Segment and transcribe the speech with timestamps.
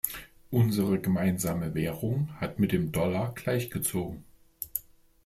[0.49, 4.23] Unsere gemeinsame Währung hat mit dem Dollar gleichgezogen.